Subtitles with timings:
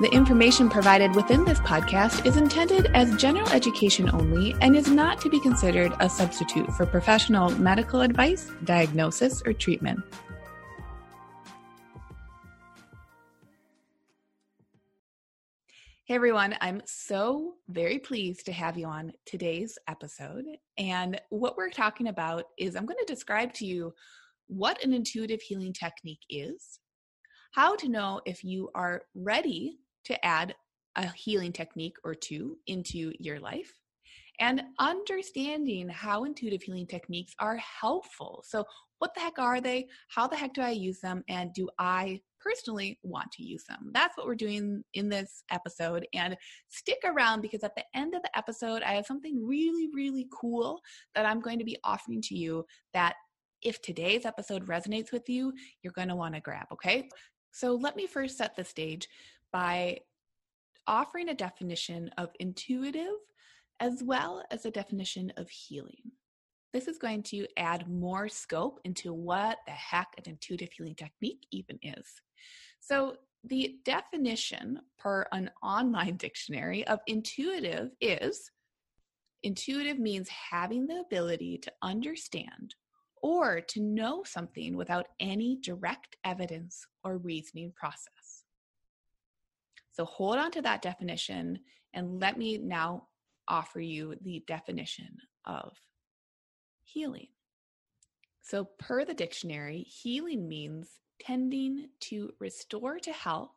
[0.00, 5.20] The information provided within this podcast is intended as general education only and is not
[5.20, 10.02] to be considered a substitute for professional medical advice, diagnosis, or treatment.
[16.06, 20.44] Hey everyone, I'm so very pleased to have you on today's episode.
[20.78, 23.92] And what we're talking about is I'm going to describe to you
[24.48, 26.80] what an intuitive healing technique is,
[27.52, 30.54] how to know if you are ready to add
[30.96, 33.72] a healing technique or two into your life,
[34.40, 38.44] and understanding how intuitive healing techniques are helpful.
[38.46, 38.64] So,
[38.98, 39.88] what the heck are they?
[40.08, 41.24] How the heck do I use them?
[41.28, 43.90] And do I personally want to use them.
[43.92, 46.06] That's what we're doing in this episode.
[46.12, 46.36] And
[46.68, 50.80] stick around because at the end of the episode, I have something really, really cool
[51.14, 53.14] that I'm going to be offering to you that
[53.62, 57.08] if today's episode resonates with you, you're going to want to grab, okay?
[57.52, 59.08] So let me first set the stage
[59.52, 59.98] by
[60.86, 63.14] offering a definition of intuitive
[63.80, 66.12] as well as a definition of healing.
[66.72, 71.46] This is going to add more scope into what the heck an intuitive healing technique
[71.50, 72.06] even is.
[72.80, 78.50] So, the definition per an online dictionary of intuitive is
[79.42, 82.74] intuitive means having the ability to understand
[83.20, 88.21] or to know something without any direct evidence or reasoning process.
[89.92, 91.60] So hold on to that definition
[91.94, 93.08] and let me now
[93.48, 95.76] offer you the definition of
[96.82, 97.28] healing.
[98.40, 100.88] So, per the dictionary, healing means
[101.20, 103.54] tending to restore to health,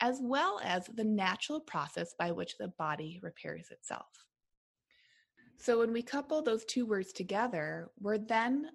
[0.00, 4.26] as well as the natural process by which the body repairs itself.
[5.58, 8.68] So when we couple those two words together, we're then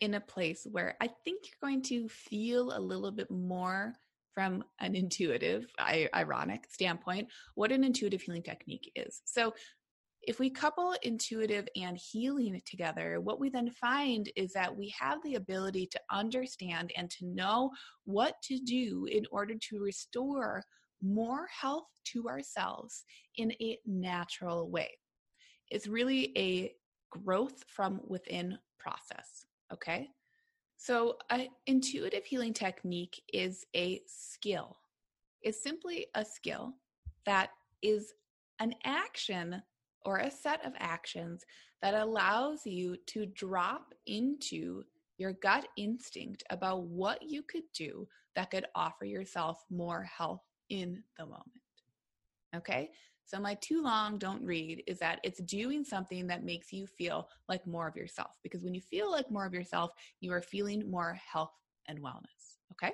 [0.00, 3.94] in a place where I think you're going to feel a little bit more
[4.34, 5.66] from an intuitive,
[6.14, 9.22] ironic standpoint, what an intuitive healing technique is.
[9.24, 9.52] So
[10.22, 15.18] if we couple intuitive and healing together, what we then find is that we have
[15.22, 17.70] the ability to understand and to know
[18.04, 20.62] what to do in order to restore
[21.02, 23.04] more health to ourselves
[23.36, 24.90] in a natural way.
[25.70, 26.74] It's really a
[27.10, 30.10] growth from within process, okay?
[30.82, 34.78] So, an intuitive healing technique is a skill.
[35.42, 36.72] It's simply a skill
[37.26, 37.50] that
[37.82, 38.14] is
[38.60, 39.62] an action
[40.06, 41.44] or a set of actions
[41.82, 44.82] that allows you to drop into
[45.18, 51.02] your gut instinct about what you could do that could offer yourself more health in
[51.18, 51.44] the moment.
[52.56, 52.90] Okay?
[53.30, 57.28] So, my too long don't read is that it's doing something that makes you feel
[57.48, 58.32] like more of yourself.
[58.42, 61.52] Because when you feel like more of yourself, you are feeling more health
[61.86, 62.58] and wellness.
[62.72, 62.92] Okay?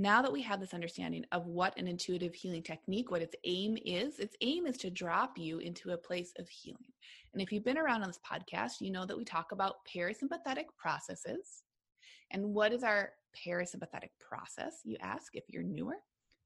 [0.00, 3.76] now that we have this understanding of what an intuitive healing technique, what its aim
[3.84, 6.92] is, its aim is to drop you into a place of healing.
[7.32, 10.66] And if you've been around on this podcast, you know that we talk about parasympathetic
[10.76, 11.64] processes.
[12.30, 13.10] And what is our
[13.44, 15.96] parasympathetic process, you ask if you're newer?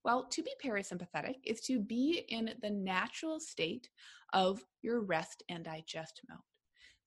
[0.04, 3.88] Well, to be parasympathetic is to be in the natural state
[4.32, 6.38] of your rest and digest mode.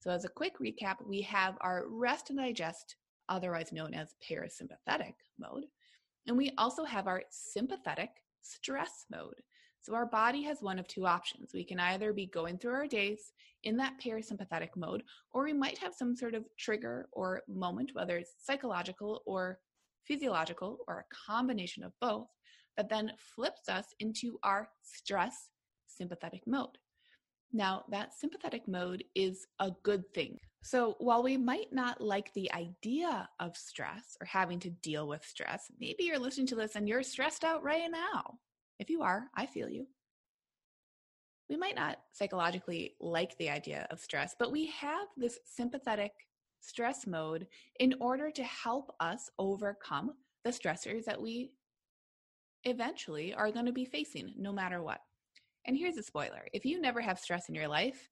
[0.00, 2.96] So, as a quick recap, we have our rest and digest,
[3.28, 5.64] otherwise known as parasympathetic mode.
[6.26, 8.10] And we also have our sympathetic
[8.42, 9.34] stress mode.
[9.86, 11.52] So our body has one of two options.
[11.54, 13.32] We can either be going through our days
[13.62, 18.16] in that parasympathetic mode, or we might have some sort of trigger or moment, whether
[18.16, 19.60] it's psychological or
[20.04, 22.26] physiological or a combination of both,
[22.76, 25.50] that then flips us into our stress
[25.86, 26.78] sympathetic mode.
[27.52, 30.38] Now, that sympathetic mode is a good thing.
[30.62, 35.24] So, while we might not like the idea of stress or having to deal with
[35.24, 38.38] stress, maybe you're listening to this and you're stressed out right now.
[38.78, 39.86] If you are, I feel you.
[41.48, 46.12] we might not psychologically like the idea of stress, but we have this sympathetic
[46.60, 47.46] stress mode
[47.78, 50.14] in order to help us overcome
[50.44, 51.52] the stressors that we
[52.66, 55.00] eventually are going to be facing no matter what.
[55.66, 58.08] And here's a spoiler if you never have stress in your life,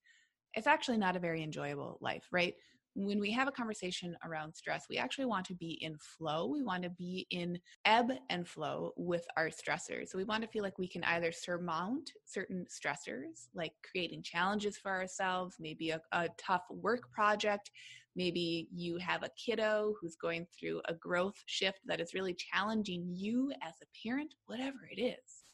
[0.55, 2.55] it's actually not a very enjoyable life, right?
[2.95, 6.47] when we have a conversation around stress, we actually want to be in flow.
[6.47, 10.09] We want to be in ebb and flow with our stressors.
[10.09, 14.77] So we want to feel like we can either surmount certain stressors, like creating challenges
[14.79, 17.71] for ourselves, maybe a, a tough work project.
[18.17, 23.07] Maybe you have a kiddo who's going through a growth shift that is really challenging
[23.09, 25.45] you as a parent, whatever it is.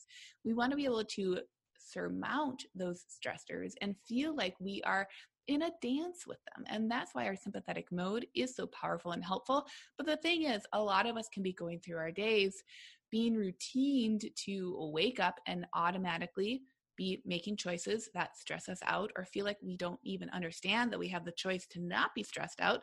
[0.44, 1.38] We want to be able to
[1.78, 5.08] surmount those stressors and feel like we are
[5.48, 6.64] in a dance with them.
[6.68, 9.66] And that's why our sympathetic mode is so powerful and helpful.
[9.96, 12.62] But the thing is, a lot of us can be going through our days
[13.10, 16.62] being routined to wake up and automatically
[17.00, 20.98] be making choices that stress us out or feel like we don't even understand that
[20.98, 22.82] we have the choice to not be stressed out.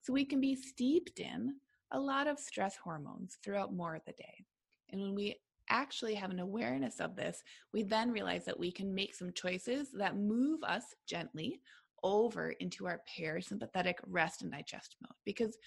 [0.00, 1.54] So we can be steeped in
[1.92, 4.46] a lot of stress hormones throughout more of the day.
[4.88, 5.36] And when we
[5.68, 7.42] actually have an awareness of this,
[7.74, 11.60] we then realize that we can make some choices that move us gently
[12.02, 15.58] over into our parasympathetic rest and digest mode because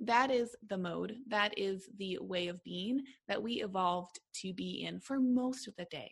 [0.00, 4.84] that is the mode, that is the way of being that we evolved to be
[4.84, 6.10] in for most of the day.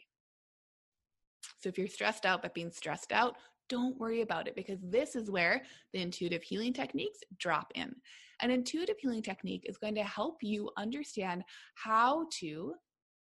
[1.62, 3.36] So if you're stressed out but being stressed out,
[3.68, 5.62] don't worry about it because this is where
[5.92, 7.94] the intuitive healing techniques drop in.
[8.40, 11.44] An intuitive healing technique is going to help you understand
[11.74, 12.74] how to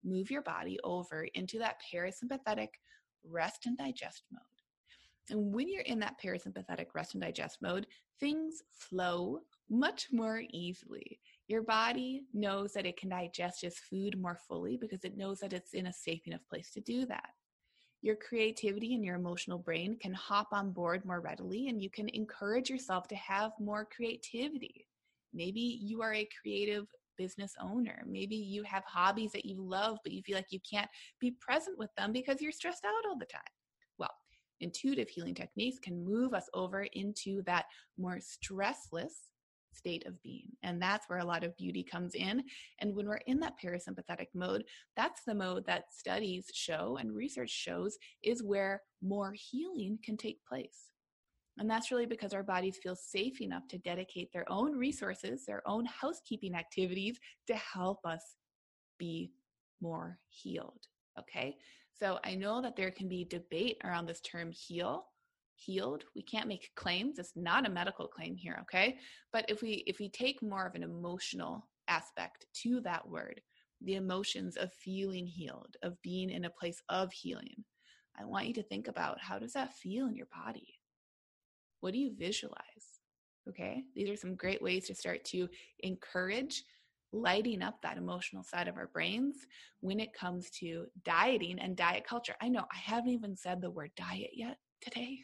[0.04, 2.70] move your body over into that parasympathetic
[3.24, 4.42] rest and digest mode.
[5.30, 7.86] And when you're in that parasympathetic rest and digest mode,
[8.20, 9.40] things flow
[9.70, 11.20] much more easily.
[11.48, 15.54] Your body knows that it can digest its food more fully because it knows that
[15.54, 17.30] it's in a safe enough place to do that.
[18.02, 22.10] Your creativity and your emotional brain can hop on board more readily, and you can
[22.10, 24.88] encourage yourself to have more creativity.
[25.34, 26.88] Maybe you are a creative
[27.18, 28.04] business owner.
[28.08, 30.90] Maybe you have hobbies that you love, but you feel like you can't
[31.20, 33.42] be present with them because you're stressed out all the time
[33.98, 34.14] Well,
[34.60, 37.66] intuitive healing techniques can move us over into that
[37.98, 39.31] more stressless
[39.74, 40.52] state of being.
[40.64, 42.44] And that's where a lot of beauty comes in.
[42.80, 44.64] And when we're in that parasympathetic mode,
[44.96, 50.44] that's the mode that studies show and research shows is where more healing can take
[50.46, 50.92] place.
[51.58, 55.62] And that's really because our bodies feel safe enough to dedicate their own resources, their
[55.68, 58.36] own housekeeping activities to help us
[58.98, 59.32] be
[59.82, 60.88] more healed.
[61.20, 61.58] Okay.
[62.00, 65.06] So I know that there can be debate around this term heal
[65.56, 66.04] healed.
[66.16, 67.20] We can't make claims.
[67.20, 68.98] It's not a medical claim here okay?
[69.32, 73.42] But if we if we take more of an emotional aspect to that word
[73.84, 77.64] the emotions of feeling healed of being in a place of healing
[78.20, 80.80] i want you to think about how does that feel in your body?
[81.80, 83.02] What do you visualize?
[83.50, 83.84] Okay?
[83.96, 85.50] These are some great ways to start to
[85.80, 86.64] encourage
[87.12, 89.36] lighting up that emotional side of our brains
[89.82, 92.36] when it comes to dieting and diet culture.
[92.42, 95.20] I know I haven't even said the word diet yet today.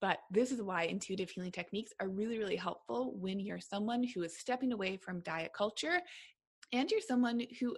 [0.00, 4.22] But this is why intuitive healing techniques are really, really helpful when you're someone who
[4.22, 6.00] is stepping away from diet culture
[6.72, 7.76] and you're someone who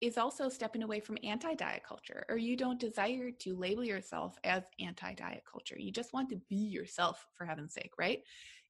[0.00, 4.36] is also stepping away from anti diet culture, or you don't desire to label yourself
[4.44, 5.76] as anti diet culture.
[5.78, 8.20] You just want to be yourself, for heaven's sake, right?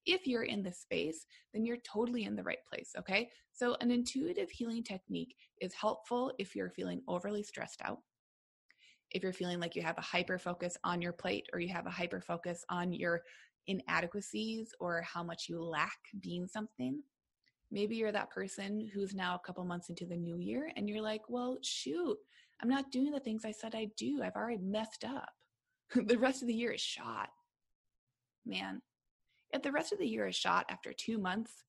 [0.06, 2.92] if you're in this space, then you're totally in the right place.
[2.98, 3.30] Okay.
[3.52, 7.98] So, an intuitive healing technique is helpful if you're feeling overly stressed out,
[9.10, 11.86] if you're feeling like you have a hyper focus on your plate or you have
[11.86, 13.22] a hyper focus on your
[13.66, 17.02] inadequacies or how much you lack being something.
[17.70, 21.02] Maybe you're that person who's now a couple months into the new year and you're
[21.02, 22.16] like, well, shoot,
[22.62, 24.22] I'm not doing the things I said I'd do.
[24.22, 25.30] I've already messed up.
[25.94, 27.28] the rest of the year is shot.
[28.46, 28.80] Man,
[29.52, 31.64] if the rest of the year is shot after two months,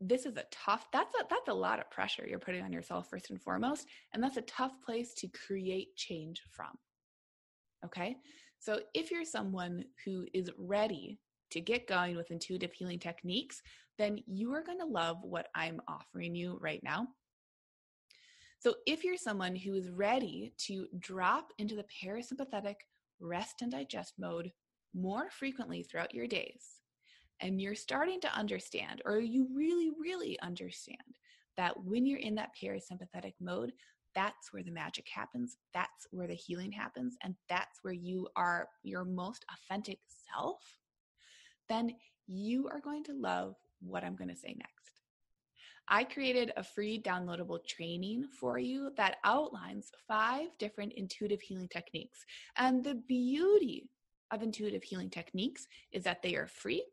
[0.00, 3.08] this is a tough that's a that's a lot of pressure you're putting on yourself
[3.10, 6.70] first and foremost and that's a tough place to create change from.
[7.84, 8.16] Okay?
[8.60, 13.62] So if you're someone who is ready to get going with intuitive healing techniques
[13.98, 17.08] then you are going to love what i'm offering you right now.
[18.60, 22.74] So if you're someone who is ready to drop into the parasympathetic
[23.20, 24.50] rest and digest mode
[24.94, 26.80] more frequently throughout your days,
[27.40, 30.98] and you're starting to understand, or you really, really understand,
[31.56, 33.72] that when you're in that parasympathetic mode,
[34.14, 35.56] that's where the magic happens.
[35.74, 37.16] That's where the healing happens.
[37.22, 39.98] And that's where you are your most authentic
[40.32, 40.60] self.
[41.68, 41.94] Then
[42.26, 45.00] you are going to love what I'm going to say next.
[45.88, 52.24] I created a free downloadable training for you that outlines five different intuitive healing techniques.
[52.56, 53.88] And the beauty
[54.30, 56.84] of intuitive healing techniques is that they are free.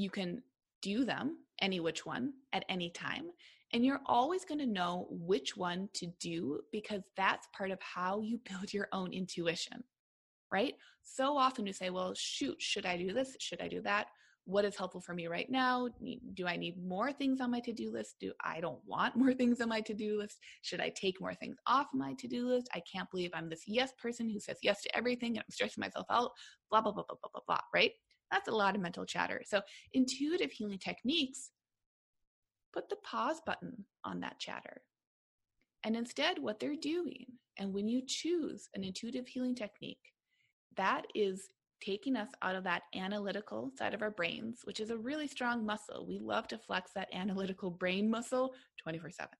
[0.00, 0.42] You can
[0.80, 3.26] do them, any which one, at any time.
[3.72, 8.20] And you're always going to know which one to do because that's part of how
[8.20, 9.84] you build your own intuition,
[10.50, 10.74] right?
[11.02, 13.36] So often you say, well, shoot, should I do this?
[13.38, 14.06] Should I do that?
[14.50, 15.88] what is helpful for me right now
[16.34, 19.60] do i need more things on my to-do list do i don't want more things
[19.60, 23.10] on my to-do list should i take more things off my to-do list i can't
[23.10, 26.32] believe i'm this yes person who says yes to everything and i'm stressing myself out
[26.70, 27.92] blah blah blah blah blah blah blah right
[28.30, 29.60] that's a lot of mental chatter so
[29.92, 31.50] intuitive healing techniques
[32.72, 34.82] put the pause button on that chatter
[35.84, 37.26] and instead what they're doing
[37.58, 40.12] and when you choose an intuitive healing technique
[40.76, 41.48] that is
[41.80, 45.64] taking us out of that analytical side of our brains, which is a really strong
[45.64, 46.06] muscle.
[46.06, 49.30] We love to flex that analytical brain muscle 24 7.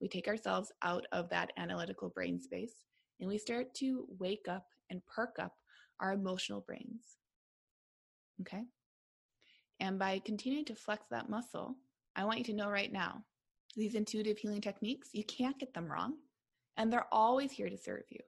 [0.00, 2.74] We take ourselves out of that analytical brain space
[3.20, 5.54] and we start to wake up and perk up
[6.00, 7.18] our emotional brains.
[8.40, 8.64] Okay?
[9.80, 11.76] And by continuing to flex that muscle,
[12.16, 13.22] I want you to know right now
[13.76, 16.14] these intuitive healing techniques, you can't get them wrong,
[16.76, 18.20] and they're always here to serve you.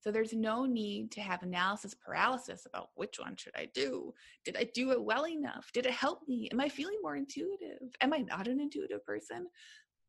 [0.00, 4.14] So there's no need to have analysis paralysis about which one should I do?
[4.44, 5.70] Did I do it well enough?
[5.74, 6.48] Did it help me?
[6.50, 7.94] Am I feeling more intuitive?
[8.00, 9.46] Am I not an intuitive person?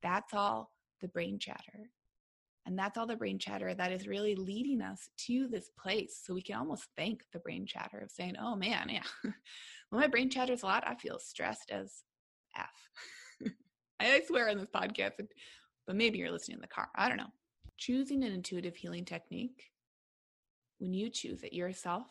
[0.02, 0.72] That's all
[1.02, 1.90] the brain chatter.
[2.66, 6.22] And that's all the brain chatter that is really leading us to this place.
[6.24, 9.04] So we can almost thank the brain chatter of saying, oh man, yeah,
[9.90, 12.04] when my brain chatters a lot, I feel stressed as
[12.56, 13.50] F.
[14.00, 15.14] I swear on this podcast,
[15.88, 16.90] but maybe you're listening in the car.
[16.96, 17.34] I don't know.
[17.78, 19.72] Choosing an intuitive healing technique
[20.78, 22.08] when you choose it yourself,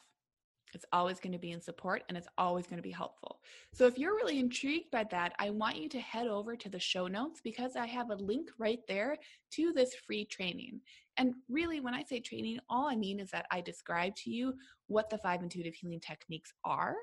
[0.75, 3.41] it's always going to be in support and it's always going to be helpful.
[3.73, 6.79] So if you're really intrigued by that, I want you to head over to the
[6.79, 9.17] show notes because I have a link right there
[9.53, 10.81] to this free training.
[11.17, 14.55] And really, when I say training, all I mean is that I describe to you
[14.87, 16.95] what the five intuitive healing techniques are,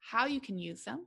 [0.00, 1.04] how you can use them,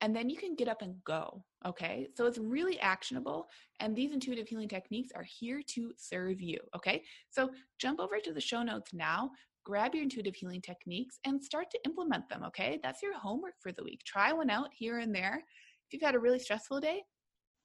[0.00, 1.42] and then you can get up and go.
[1.64, 2.08] Okay.
[2.14, 3.48] So it's really actionable.
[3.80, 6.58] And these intuitive healing techniques are here to serve you.
[6.74, 7.02] Okay.
[7.30, 9.30] So jump over to the show notes now,
[9.66, 12.44] grab your intuitive healing techniques, and start to implement them.
[12.44, 12.78] Okay.
[12.82, 14.00] That's your homework for the week.
[14.04, 15.42] Try one out here and there.
[15.86, 17.02] If you've had a really stressful day,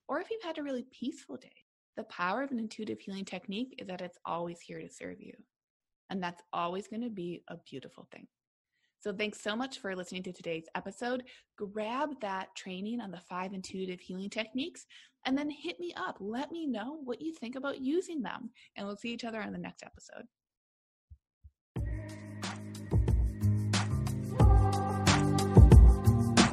[0.07, 1.53] or if you've had a really peaceful day,
[1.95, 5.33] the power of an intuitive healing technique is that it's always here to serve you.
[6.09, 8.27] And that's always going to be a beautiful thing.
[8.99, 11.23] So, thanks so much for listening to today's episode.
[11.57, 14.85] Grab that training on the five intuitive healing techniques
[15.25, 16.17] and then hit me up.
[16.19, 18.49] Let me know what you think about using them.
[18.75, 20.25] And we'll see each other on the next episode.